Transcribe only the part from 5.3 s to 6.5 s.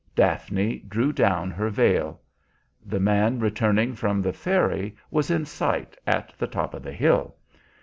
sight at the